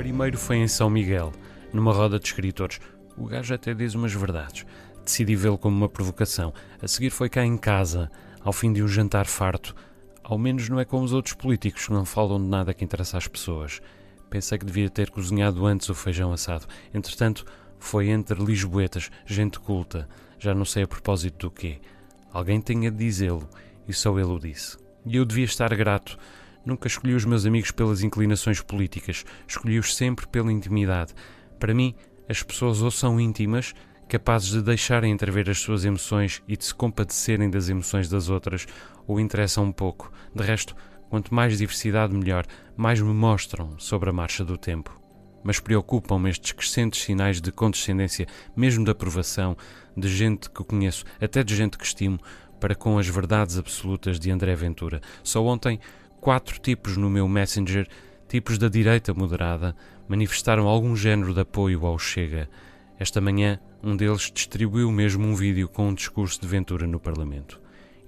Primeiro 0.00 0.38
foi 0.38 0.56
em 0.56 0.66
São 0.66 0.88
Miguel, 0.88 1.30
numa 1.74 1.92
roda 1.92 2.18
de 2.18 2.24
escritores. 2.24 2.80
O 3.18 3.26
gajo 3.26 3.52
até 3.52 3.74
diz 3.74 3.94
umas 3.94 4.14
verdades. 4.14 4.64
Decidi 5.04 5.36
vê-lo 5.36 5.58
como 5.58 5.76
uma 5.76 5.90
provocação. 5.90 6.54
A 6.80 6.88
seguir 6.88 7.10
foi 7.10 7.28
cá 7.28 7.44
em 7.44 7.58
casa, 7.58 8.10
ao 8.42 8.50
fim 8.50 8.72
de 8.72 8.82
um 8.82 8.88
jantar 8.88 9.26
farto. 9.26 9.76
Ao 10.24 10.38
menos 10.38 10.70
não 10.70 10.80
é 10.80 10.86
como 10.86 11.04
os 11.04 11.12
outros 11.12 11.34
políticos 11.34 11.86
que 11.86 11.92
não 11.92 12.06
falam 12.06 12.40
de 12.40 12.48
nada 12.48 12.72
que 12.72 12.82
interessa 12.82 13.18
às 13.18 13.28
pessoas. 13.28 13.82
Pensei 14.30 14.56
que 14.56 14.64
devia 14.64 14.88
ter 14.88 15.10
cozinhado 15.10 15.66
antes 15.66 15.90
o 15.90 15.94
feijão 15.94 16.32
assado. 16.32 16.66
Entretanto, 16.94 17.44
foi 17.78 18.08
entre 18.08 18.42
lisboetas, 18.42 19.10
gente 19.26 19.60
culta, 19.60 20.08
já 20.38 20.54
não 20.54 20.64
sei 20.64 20.84
a 20.84 20.88
propósito 20.88 21.48
do 21.48 21.50
quê. 21.50 21.78
Alguém 22.32 22.58
tinha 22.58 22.90
de 22.90 22.96
dizê-lo, 22.96 23.46
e 23.86 23.92
só 23.92 24.18
ele 24.18 24.32
o 24.32 24.38
disse. 24.38 24.78
E 25.04 25.16
eu 25.16 25.26
devia 25.26 25.44
estar 25.44 25.76
grato. 25.76 26.16
Nunca 26.64 26.86
escolhi 26.86 27.14
os 27.14 27.24
meus 27.24 27.46
amigos 27.46 27.70
pelas 27.70 28.02
inclinações 28.02 28.60
políticas, 28.60 29.24
escolhi-os 29.46 29.96
sempre 29.96 30.26
pela 30.26 30.52
intimidade. 30.52 31.14
Para 31.58 31.74
mim, 31.74 31.94
as 32.28 32.42
pessoas 32.42 32.82
ou 32.82 32.90
são 32.90 33.20
íntimas, 33.20 33.74
capazes 34.08 34.50
de 34.50 34.62
deixarem 34.62 35.12
entrever 35.12 35.48
as 35.48 35.58
suas 35.58 35.84
emoções 35.84 36.42
e 36.46 36.56
de 36.56 36.64
se 36.64 36.74
compadecerem 36.74 37.48
das 37.48 37.68
emoções 37.68 38.08
das 38.08 38.28
outras, 38.28 38.66
ou 39.06 39.18
interessam 39.18 39.64
um 39.64 39.72
pouco. 39.72 40.12
De 40.34 40.42
resto, 40.42 40.74
quanto 41.08 41.34
mais 41.34 41.58
diversidade, 41.58 42.14
melhor, 42.14 42.44
mais 42.76 43.00
me 43.00 43.14
mostram 43.14 43.78
sobre 43.78 44.10
a 44.10 44.12
marcha 44.12 44.44
do 44.44 44.58
tempo 44.58 45.00
mas 45.42 45.58
preocupam-me 45.58 46.30
estes 46.30 46.52
crescentes 46.52 47.02
sinais 47.02 47.40
de 47.40 47.50
condescendência, 47.50 48.26
mesmo 48.54 48.84
de 48.84 48.90
aprovação, 48.90 49.56
de 49.96 50.08
gente 50.08 50.50
que 50.50 50.64
conheço, 50.64 51.04
até 51.20 51.42
de 51.42 51.56
gente 51.56 51.78
que 51.78 51.84
estimo, 51.84 52.18
para 52.58 52.74
com 52.74 52.98
as 52.98 53.08
verdades 53.08 53.56
absolutas 53.58 54.20
de 54.20 54.30
André 54.30 54.54
Ventura. 54.54 55.00
Só 55.22 55.44
ontem, 55.44 55.80
quatro 56.20 56.60
tipos 56.60 56.96
no 56.96 57.08
meu 57.08 57.26
Messenger, 57.26 57.88
tipos 58.28 58.58
da 58.58 58.68
direita 58.68 59.14
moderada, 59.14 59.74
manifestaram 60.06 60.68
algum 60.68 60.94
género 60.94 61.32
de 61.32 61.40
apoio 61.40 61.86
ao 61.86 61.98
Chega. 61.98 62.48
Esta 62.98 63.20
manhã, 63.20 63.58
um 63.82 63.96
deles 63.96 64.30
distribuiu 64.32 64.92
mesmo 64.92 65.26
um 65.26 65.34
vídeo 65.34 65.68
com 65.68 65.88
um 65.88 65.94
discurso 65.94 66.40
de 66.40 66.46
Ventura 66.46 66.86
no 66.86 67.00
Parlamento. 67.00 67.58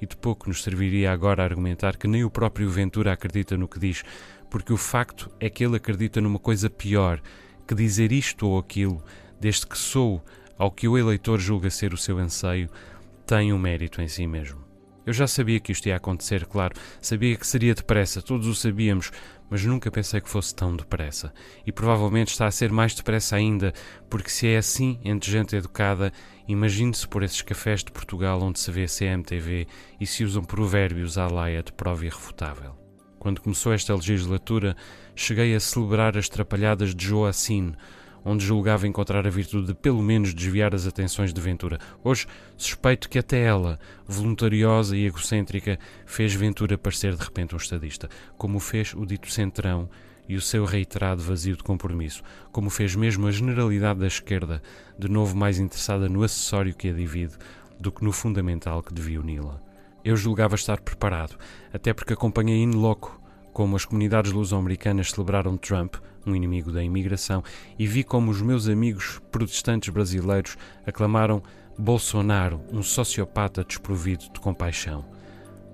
E 0.00 0.06
de 0.06 0.16
pouco 0.16 0.48
nos 0.48 0.62
serviria 0.62 1.10
agora 1.10 1.42
argumentar 1.42 1.96
que 1.96 2.06
nem 2.06 2.22
o 2.22 2.30
próprio 2.30 2.68
Ventura 2.68 3.12
acredita 3.12 3.56
no 3.56 3.66
que 3.66 3.78
diz, 3.78 4.02
porque 4.50 4.72
o 4.72 4.76
facto 4.76 5.30
é 5.40 5.48
que 5.48 5.64
ele 5.64 5.76
acredita 5.76 6.20
numa 6.20 6.38
coisa 6.38 6.68
pior, 6.68 7.20
que 7.66 7.74
dizer 7.74 8.12
isto 8.12 8.46
ou 8.46 8.58
aquilo, 8.58 9.02
desde 9.40 9.66
que 9.66 9.78
sou 9.78 10.22
ao 10.58 10.70
que 10.70 10.86
o 10.86 10.98
eleitor 10.98 11.40
julga 11.40 11.70
ser 11.70 11.94
o 11.94 11.96
seu 11.96 12.18
anseio, 12.18 12.68
tem 13.26 13.52
um 13.52 13.58
mérito 13.58 14.02
em 14.02 14.08
si 14.08 14.26
mesmo. 14.26 14.71
Eu 15.04 15.12
já 15.12 15.26
sabia 15.26 15.58
que 15.58 15.72
isto 15.72 15.86
ia 15.86 15.96
acontecer, 15.96 16.46
claro, 16.46 16.74
sabia 17.00 17.36
que 17.36 17.46
seria 17.46 17.74
depressa, 17.74 18.22
todos 18.22 18.46
o 18.46 18.54
sabíamos, 18.54 19.10
mas 19.50 19.64
nunca 19.64 19.90
pensei 19.90 20.20
que 20.20 20.28
fosse 20.28 20.54
tão 20.54 20.76
depressa. 20.76 21.32
E 21.66 21.72
provavelmente 21.72 22.28
está 22.28 22.46
a 22.46 22.50
ser 22.50 22.70
mais 22.70 22.94
depressa 22.94 23.36
ainda, 23.36 23.72
porque 24.08 24.30
se 24.30 24.46
é 24.46 24.56
assim 24.56 25.00
entre 25.04 25.30
gente 25.30 25.56
educada, 25.56 26.12
imagine-se 26.46 27.06
por 27.08 27.22
esses 27.22 27.42
cafés 27.42 27.82
de 27.82 27.90
Portugal 27.90 28.40
onde 28.40 28.60
se 28.60 28.70
vê 28.70 28.86
CMTV 28.86 29.66
e 30.00 30.06
se 30.06 30.24
usam 30.24 30.44
provérbios 30.44 31.18
à 31.18 31.26
laia 31.26 31.62
de 31.62 31.72
prova 31.72 32.06
irrefutável. 32.06 32.76
Quando 33.18 33.40
começou 33.40 33.72
esta 33.72 33.94
legislatura, 33.94 34.76
cheguei 35.14 35.54
a 35.54 35.60
celebrar 35.60 36.16
as 36.16 36.28
trapalhadas 36.28 36.94
de 36.94 37.06
Joacine, 37.06 37.76
onde 38.24 38.44
julgava 38.44 38.86
encontrar 38.86 39.26
a 39.26 39.30
virtude 39.30 39.68
de 39.68 39.74
pelo 39.74 40.02
menos 40.02 40.34
desviar 40.34 40.74
as 40.74 40.86
atenções 40.86 41.32
de 41.32 41.40
Ventura. 41.40 41.78
Hoje 42.02 42.26
suspeito 42.56 43.08
que 43.08 43.18
até 43.18 43.40
ela, 43.42 43.78
voluntariosa 44.06 44.96
e 44.96 45.06
egocêntrica, 45.06 45.78
fez 46.06 46.34
Ventura 46.34 46.78
parecer 46.78 47.14
de 47.14 47.22
repente 47.24 47.54
um 47.54 47.58
estadista, 47.58 48.08
como 48.36 48.58
fez 48.60 48.94
o 48.94 49.04
dito 49.04 49.30
centrão 49.30 49.88
e 50.28 50.36
o 50.36 50.40
seu 50.40 50.64
reiterado 50.64 51.22
vazio 51.22 51.56
de 51.56 51.62
compromisso, 51.62 52.22
como 52.50 52.70
fez 52.70 52.94
mesmo 52.94 53.26
a 53.26 53.32
generalidade 53.32 54.00
da 54.00 54.06
esquerda, 54.06 54.62
de 54.98 55.08
novo 55.08 55.36
mais 55.36 55.58
interessada 55.58 56.08
no 56.08 56.22
acessório 56.22 56.74
que 56.74 56.88
a 56.88 56.92
divide 56.92 57.34
do 57.78 57.90
que 57.90 58.04
no 58.04 58.12
fundamental 58.12 58.82
que 58.82 58.94
devia 58.94 59.20
uni-la. 59.20 59.60
Eu 60.04 60.16
julgava 60.16 60.54
estar 60.54 60.80
preparado, 60.80 61.36
até 61.72 61.92
porque 61.92 62.12
acompanhei 62.12 62.62
in 62.62 62.72
loco 62.72 63.21
como 63.52 63.76
as 63.76 63.84
comunidades 63.84 64.32
luso-americanas 64.32 65.10
celebraram 65.10 65.56
Trump, 65.56 65.96
um 66.26 66.34
inimigo 66.34 66.72
da 66.72 66.82
imigração, 66.82 67.42
e 67.78 67.86
vi 67.86 68.02
como 68.02 68.30
os 68.30 68.40
meus 68.40 68.68
amigos 68.68 69.20
protestantes 69.30 69.88
brasileiros 69.90 70.56
aclamaram 70.86 71.42
Bolsonaro, 71.78 72.60
um 72.72 72.82
sociopata 72.82 73.64
desprovido 73.64 74.24
de 74.32 74.40
compaixão. 74.40 75.04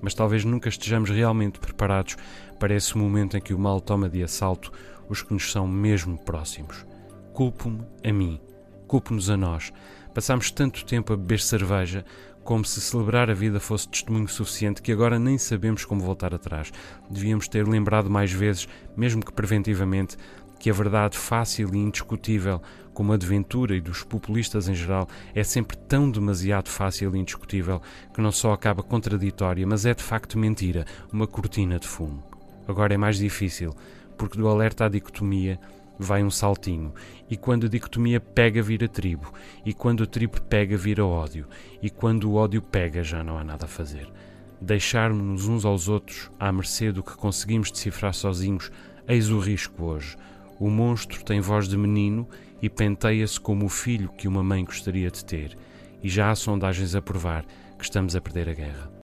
Mas 0.00 0.14
talvez 0.14 0.44
nunca 0.44 0.68
estejamos 0.68 1.10
realmente 1.10 1.58
preparados 1.58 2.16
para 2.58 2.74
esse 2.74 2.96
momento 2.96 3.36
em 3.36 3.40
que 3.40 3.54
o 3.54 3.58
mal 3.58 3.80
toma 3.80 4.08
de 4.08 4.22
assalto 4.22 4.72
os 5.08 5.22
que 5.22 5.32
nos 5.32 5.50
são 5.50 5.66
mesmo 5.66 6.18
próximos. 6.18 6.86
Culpo-me 7.32 7.84
a 8.04 8.12
mim, 8.12 8.40
culpo-nos 8.88 9.30
a 9.30 9.36
nós. 9.36 9.72
Passamos 10.14 10.50
tanto 10.50 10.84
tempo 10.84 11.12
a 11.12 11.16
beber 11.16 11.38
cerveja, 11.38 12.04
como 12.42 12.64
se 12.64 12.80
celebrar 12.80 13.30
a 13.30 13.34
vida 13.34 13.60
fosse 13.60 13.86
testemunho 13.86 14.26
suficiente 14.26 14.80
que 14.80 14.90
agora 14.90 15.18
nem 15.18 15.36
sabemos 15.36 15.84
como 15.84 16.00
voltar 16.00 16.34
atrás. 16.34 16.72
Devíamos 17.10 17.46
ter 17.46 17.68
lembrado 17.68 18.08
mais 18.08 18.32
vezes, 18.32 18.66
mesmo 18.96 19.22
que 19.22 19.32
preventivamente, 19.32 20.16
que 20.58 20.70
a 20.70 20.72
verdade 20.72 21.16
fácil 21.16 21.72
e 21.74 21.78
indiscutível, 21.78 22.60
como 22.94 23.12
a 23.12 23.16
de 23.18 23.26
Ventura 23.26 23.76
e 23.76 23.80
dos 23.80 24.02
populistas 24.02 24.66
em 24.66 24.74
geral, 24.74 25.06
é 25.34 25.44
sempre 25.44 25.76
tão 25.76 26.10
demasiado 26.10 26.68
fácil 26.68 27.14
e 27.14 27.18
indiscutível 27.18 27.80
que 28.12 28.20
não 28.22 28.32
só 28.32 28.52
acaba 28.52 28.82
contraditória, 28.82 29.66
mas 29.66 29.84
é 29.84 29.94
de 29.94 30.02
facto 30.02 30.38
mentira, 30.38 30.86
uma 31.12 31.26
cortina 31.26 31.78
de 31.78 31.86
fumo. 31.86 32.24
Agora 32.66 32.94
é 32.94 32.96
mais 32.96 33.18
difícil, 33.18 33.74
porque 34.16 34.38
do 34.38 34.48
alerta 34.48 34.86
à 34.86 34.88
dicotomia 34.88 35.60
vai 35.98 36.22
um 36.22 36.30
saltinho, 36.30 36.94
e 37.28 37.36
quando 37.36 37.66
a 37.66 37.68
dicotomia 37.68 38.20
pega, 38.20 38.62
vira 38.62 38.88
tribo, 38.88 39.32
e 39.64 39.74
quando 39.74 40.04
a 40.04 40.06
tribo 40.06 40.40
pega, 40.42 40.76
vira 40.76 41.04
ódio, 41.04 41.46
e 41.82 41.90
quando 41.90 42.30
o 42.30 42.34
ódio 42.34 42.62
pega, 42.62 43.02
já 43.02 43.24
não 43.24 43.36
há 43.36 43.44
nada 43.44 43.64
a 43.64 43.68
fazer. 43.68 44.08
Deixarmos-nos 44.60 45.46
uns 45.46 45.64
aos 45.64 45.88
outros 45.88 46.30
à 46.38 46.52
mercê 46.52 46.92
do 46.92 47.02
que 47.02 47.16
conseguimos 47.16 47.70
decifrar 47.70 48.14
sozinhos, 48.14 48.70
eis 49.06 49.30
o 49.30 49.38
risco 49.38 49.84
hoje. 49.84 50.16
O 50.58 50.70
monstro 50.70 51.24
tem 51.24 51.40
voz 51.40 51.68
de 51.68 51.76
menino 51.76 52.28
e 52.60 52.68
penteia-se 52.68 53.38
como 53.40 53.66
o 53.66 53.68
filho 53.68 54.10
que 54.16 54.26
uma 54.26 54.42
mãe 54.42 54.64
gostaria 54.64 55.10
de 55.10 55.24
ter, 55.24 55.56
e 56.02 56.08
já 56.08 56.30
há 56.30 56.34
sondagens 56.34 56.94
a 56.94 57.02
provar 57.02 57.44
que 57.76 57.84
estamos 57.84 58.16
a 58.16 58.20
perder 58.20 58.48
a 58.48 58.54
guerra. 58.54 58.90